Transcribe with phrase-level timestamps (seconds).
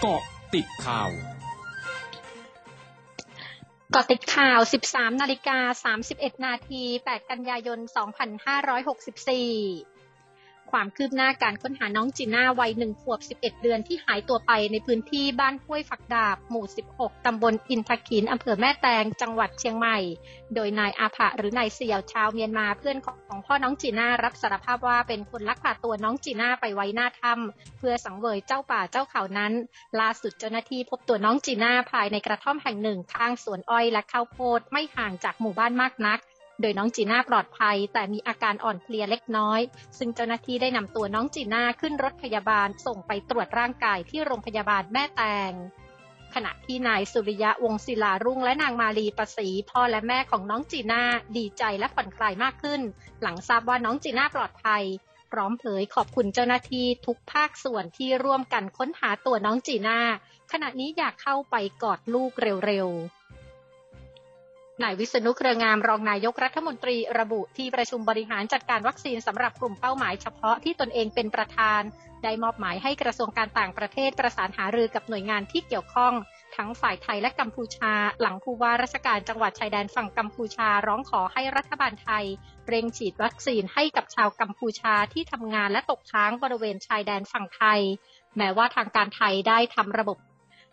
[0.00, 0.22] เกาะ
[0.54, 1.10] ติดข่าว
[3.90, 5.58] เกาะติดข่าว 13 นาฬิกา
[6.02, 7.88] 31 นาที 8 กันยายน 2564
[10.70, 16.64] ความคืบหน้าการค้นหาน้องจีน่าวัยหนึ่งขวบ 11 เดือนที่หายตัวไปในพื้นที่บ้านห้วยฝักดาบ หมู่
[16.96, 19.98] 16 ตำบลอินทขินอำเภอแม่แตง จังหวัดเชียงใหม่
[20.54, 29.52] โดยนายอาภะหรือนายเสี่ยวชาวเมียนมาเพื่อนของพ่อน้องจีน่ารับสารภาพว่าเป็นคนลักพาตัวน้องจีน่าไปไว้หน้าถ้ำเพื่อสังเวยเจ้าป่าเจ้าเขานั้น
[30.00, 36.20] ล่าสุดเจ้าหน้าที่พบตัวน้องจีน่าภายในกระท่อมแห่งหนึ่งข้างสวนอ้อยและข้าวโพดไม่ห่างจากหมู่บ้านมากนัก
[36.60, 39.60] โดยน้องจีน่าปลอดภัย แต่มีอาการอ่อนเพลียเล็กน้อย
[39.98, 45.52] ซึ่งเจ้าหน้าที่ได้นำตัวน้องจีน่าขึ้นรถพยาบาลส่งไปตรวจร่างกายที่โรงพยาบาลแม่แตง
[46.34, 51.02] ขณะที่นายสุริยะวงศิลารุ่งและนางมาลีประสีพ่อและแม่ของน้องจีน่า
[51.36, 52.80] ดีใจและผ่อนคลายมากขึ้น
[53.22, 54.84] หลังทราบว่าน้องจีน่าปลอดภัย
[55.32, 60.00] พร้อมเผยขอบคุณเจ้าหน้าที่ทุกภาคส่วนที่ร่วมกันค้นหาตัวน้องจีน่า
[60.52, 62.32] ขณะนี้อยากเข้าไปกอดลูก
[62.66, 63.25] เร็วๆ
[64.82, 71.82] นายวิษณุเครืองามรองนายกรัฐมนตรีระบุที่ประชุมบริหารจัดการวัคซีนสำหรับกลุ่มเป้าหมายเฉพาะที่ตนเองเป็นประธาน
[72.24, 76.12] ได้มอบหมายให้กระทรวงการต่างประเทศประสานหารือกับหน่วยงานที่เกี่ยวข้อง
[76.56, 82.24] ทั้งฝ่ายไทยและกัมพูชา หลังผู้ว่าราชการจังหวัดชายแดนฝั่งกัมพูชาร้องขอให้รัฐบาลไทย
[82.68, 87.80] เร่งฉีดวัคซีนให้กับชาวกัมพูชาที่ทำงานและตกค้างบริเวณชายแดนฝั่งไทย
[88.36, 90.18] แม้ว่าทางการไทยได้ทำระบบ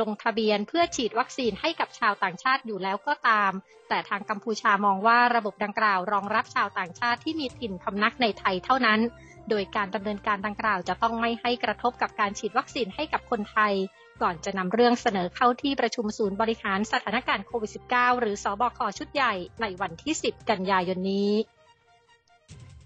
[0.00, 3.52] ลงทะเบียนเพื่อฉีดวัคซีนให้กับชาวต่างชาติอยู่แล้วก็ตาม
[3.88, 9.00] แต่ทางกัมพูชามองว่าระบบดังกล่าวรองรับชาวต่างชาติที่มีถิ่นพำนักในไทยเท่านั้น
[9.50, 13.74] โดยการดำเนินการดังกล่าวจะต้องไม่ให้กระทบกับการฉีดวัคซีนให้กับคนไทย
[14.22, 21.32] ก่อนจะนำเรื่องเสนอเข้าที่ประชุมศูนย์บริหารสถานการณ์โควิด -19 หรือสอบคชุดใหญ่ในวันที่ 10 กันยายนนี้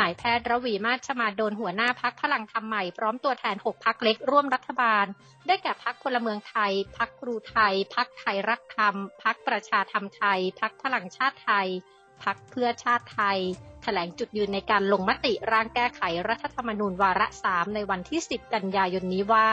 [0.00, 5.04] นายแพทย์ระวีมาชมาโดนหัวหน้าพักพลังธรรมใหม่พร้อมตัวแทน 6 พักเล็กร่วมรัฐบาล
[5.46, 11.68] ได้แก่พักพลเมืองไทย พักครูไทย พักไทยรักธรรม พักประชาธรรมไทย พักพลังชาติไทย
[12.22, 13.38] พักเพื่อชาติไทย
[13.82, 19.46] แถลงจุดยืนในการลงมติร่างแก้ไขรัฐธรรมนูญวาระสามในวันที่ 10 กันยายนนี้ว่า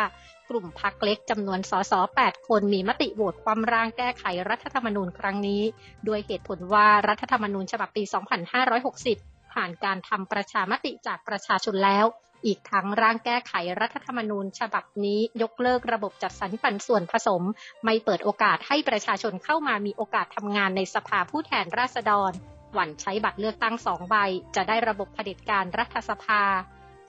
[0.49, 5.61] กลุ่มพักเล็กจำนวนสส8คนมีมติโหวตความร่างแก้ไขรัฐธรรมนูญครั้งนี้
[6.07, 12.05] ด้วยเหตุผลว่ารัฐธรรมนูญฉบับปี 2560 ผ่านการทำประชามติจากประชาชนแล้ว
[12.45, 17.43] อีกทั้งร่างแก้ไขรัฐธรรมนูญ ฉบับนี้ยกเลิกระบบจัดสรรปันส่วนผสม
[17.85, 22.31] ไม่เปิดโอกาสให้ประชาชนเข้ามามีโอกาสทำงานในสภาผู้แทนราษฎร
[22.73, 24.15] หวั่นใช้บัตรเลือกตั้งสองใบ
[24.55, 26.43] จะได้ระบบเผด็จการรัฐสภา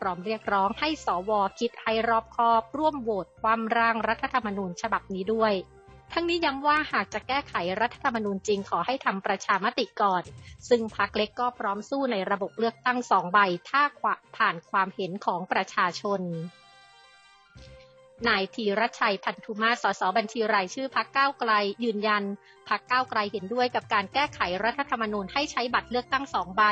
[0.01, 5.53] พร้อมเรียกร้องให้สวคิดให้รอบคอบ ร่วมโหวตความร่างรัฐธรรมนูญฉบับนี้ด้วย
[6.13, 10.23] ทั้งนี้ย้ำว่าหากจะแก้ไขรัฐธรรมนูญจริงขอให้ทำประชามติก่อน
[10.69, 13.39] ซึ่งพักเล็กก็พร้อมสู้ในระบบเลือกตั้งสองใบ
[13.71, 13.83] ถ้า
[14.37, 16.21] ผ่านความเห็นของประชาชน
[18.29, 21.53] นายธีรชัยพันธุมาสสบัญชีรายชื่อพักก้าวไกล
[21.85, 22.25] ยืนยัน
[22.69, 26.63] พักก้าวไกลเห็นด้วยกับการแก้ไขรัฐธรรมนูญให้ใช้บัตรเลือกตั้งสองใบ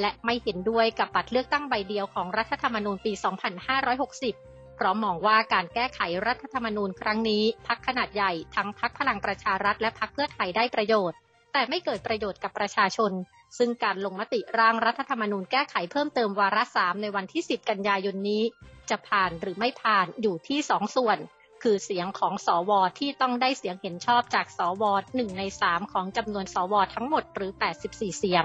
[0.00, 4.51] และไม่เห็นด้วยกับบัตรเลือกตั้งใบเดียวของรัฐธรรมนูญปี 2560
[4.82, 11.18] ร้อมมองว่าการแก้ไขรัฐธรรมนูญครั้งนี้พักขนาดใหญ่ทั้งพักพลังประชารัฐและพักเพื่อไทยได้ประโยชน์
[11.52, 13.12] แต่ไม่เกิดประโยชน์กับประชาชน
[13.58, 18.42] ซึ่งการลงมติร่างรัฐธรรมนูญแก้ไขเพิ่มเติมวาระสามในวันที่ 10 กันยายนนี้
[18.90, 21.18] จะผ่านหรือไม่ผ่านอยู่ที่สองส่วน
[21.62, 24.84] คือเสียงของสอวอที่ต้องได้เสียงเห็นชอบจากสว
[25.14, 27.50] หนึ่งในสามของจำนวนสวทั้งหมดหรือ
[27.84, 28.44] 84 เสียง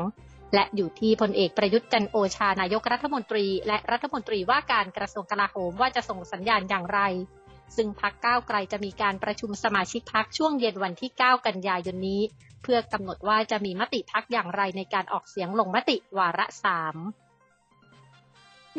[0.54, 7.00] และอยู่ที่พลเอกประยุทธ์จันโอชานายกรัฐมนตรี และรัฐมนตรีว่าการกระทรวงกลาโหมว่าจะส่งสัญญาณอย่างไร
[7.76, 12.22] ซึ่งพักก้าวไกลจะมีการประชุมสมาชิกพักช่วงเย็นวันที่ 9 กันยายนนี้
[12.64, 16.96] เพื่อกำหนดว่าจะมีมติพักอย่างไรในการออกเสียงลงมติวาระสาม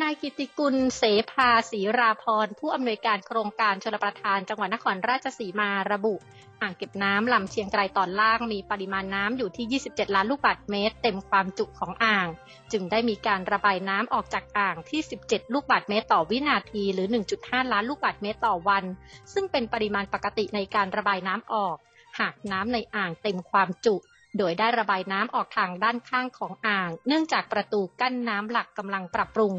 [0.02, 6.14] นายกิติกุลเสภาศีราพรผู้อำนวยการโครงการชลประทานจังหวัดนครราชสีมาระบุ
[6.62, 12.28] อ่างเก็บน้ำลำเชียงไกรตอนล่างมีปริมาณน้ำอยู่ที่ 27 ล้านลูกบาศก์เมตร เต็มความจุของอ่าง
[12.72, 17.06] จึงได้มีการระบายน้ำออกจากอ่างที่ 17 ลูกบาศก์เมตรต่อวินาทีหรือ
[17.40, 18.84] 1.5 ล้านลูกบาศก์เมตรต่อวัน
[19.32, 21.76] ซึ่งเป็นปริมาณปกติในการระบายน้ำออก
[22.20, 23.96] หากน้ำในอ่างเต็มความจุ
[24.36, 29.54] โดยได้ระบายน้ำออกทางด้านข้างของอ่าง เนื่องจากประตูกั้นน้ำหลักกำลังปรับปรุง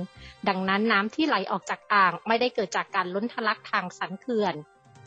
[0.48, 4.56] ดังนั้นน้ำที่ไหลออกจากอ่างไม่ได้เกิดจากการล้นทะลักทางสันเขื่อน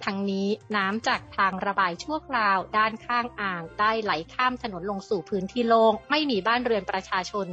[0.04, 7.46] ทั้งนี้น้ำจากทางระบายชั่วคราวด้านข้างอ่างได้ไหลข้ามถนนลงสู่พื้นที่โลง่งไม่มีบ้านเรือนประชาชน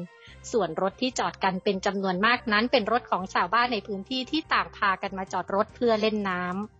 [0.51, 6.78] ส่วนรถที่จอดกันเป็นจำนวนมากนั้นเป็นรถของชาวบ้านในพื้นที่ที่ต่างพากันมาจอดรถเพื่อเล่นน้ำ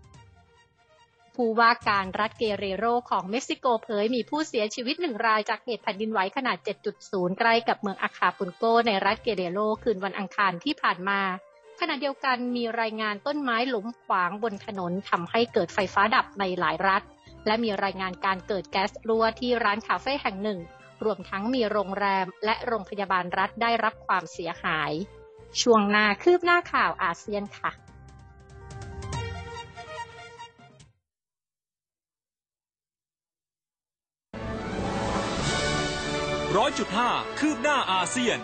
[1.43, 6.57] ผู้ว่าการรัฐเกเรโรของเม็กซิโกเผยมีผู้เสียชีวิตหนึ่งรายจากเหตุแผ่นดินไหวขนาด
[6.99, 11.19] 7.0 ใกล้กับเมืองอาคาปุนโกในรัฐเกเรโรคืนวันอังคารที่ผ่านมา
[11.79, 17.01] ขณะเดียวกันมีรายงานต้นไม้หลุมขวางบนถนนทำให้เกิดไฟฟ้าดับในหลายรัฐ
[17.45, 20.59] และมีรายงานการเกิดแก๊สรั่วที่ร้านคาเฟ่แห่งหนึ่ง
[21.03, 24.91] รวมทั้งมีโรงแรมและโรงพยาบาลรัฐได้รับความเสียหาย
[25.61, 27.71] ช่วงหน้าคืบหน้าข่าวอาเซียนค่ะ
[36.57, 37.09] ร้อยจุดห้า
[37.39, 38.39] คืบหน้าอาเซียน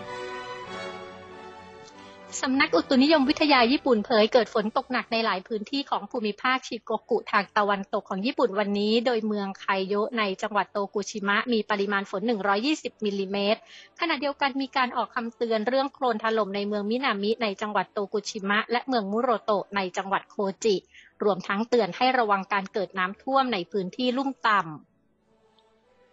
[2.40, 12.22] สำนักอุตุนิยมวิทยาญี่ปุ่นเผยเกิดฝนตกหนักในหลายพื้นที่ของภูมิภาคชิโกกุทางตะวันตกของญี่ปุ่นวันนี้ โดยเมืองไคโยในจังหวัดโตกุชิมะมีปริมาณฝน
[12.64, 13.60] 120 มิลลิเมตร
[14.00, 20.76] ขณะเดียวกันมีการออกคำเตือนเรื่องโคลนถล่มในเมืองมินามิในจังหวัดโตกุชิมะ และเมืองมุโรโตะในจังหวัดโคจิ
[21.24, 24.95] รวมทั้งเตือนให้ระวังการเกิดน้ำท่วมในพื้นที่ลุ่มต่ำ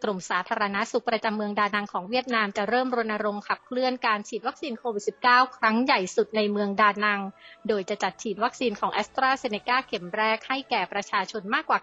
[0.03, 7.21] กรมสาธารณาสุขประจำเมืองดานังของเวียดนามจะเริ่มรณรงค์ขับเคลื่อนการฉีดวัคซีนโควิด -19 ครั้งใหญ่สุดในเมืองดานัง
[7.67, 11.79] โดยจะจัดฉีดวัคซีนของแอสตราเซเนกาเข็มแรกให้แก่ประชาชนมากกว่า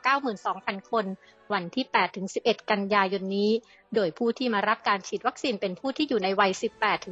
[0.49, 1.06] 92,000 คน
[1.52, 1.84] วันที่
[2.28, 3.52] 8-11 กันยายนนี้
[3.94, 6.52] โดยผู้ที่มารับการฉีดวัคซีนเป็นผู้ที่อยู่ในวัย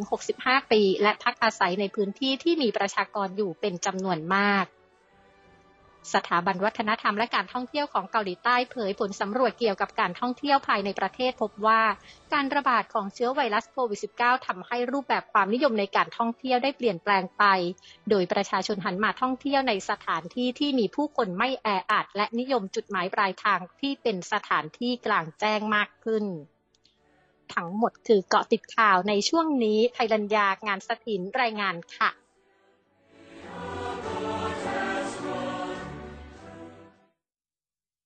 [0.05, 4.67] 18-65 ปี และพักอาศัยในพื้นที่ที่มีประชากรอยู่เป็นจำนวนมาก
[6.15, 11.83] สถาบันวัฒนธรรมและการท่องเที่ยวของเกาหลีใต้เผยผลสำรวจเกี่ยวกับการท่องเที่ยวภายในประเทศพบว่า
[12.33, 17.45] การระบาดของเชื้อไวรัสโควิด -19 ทำให้รูปแบบความนิยมในการท่องเที่ยวได้เปลี่ยนแปลงไป
[18.11, 26.27] โดยประชาชนหันมาท่องเที่ยวในสถานที่ที่มีผู้คนไม่แออัดและนิยมจุดหมายปลายทางที่เป็นสถานที่กลางแจ้งมากขึ้น
[27.55, 32.11] ทั้งหมดคือเกาะติดข่าวในช่วงนี้ไทยรัญญางานสถินรายงานค่ะ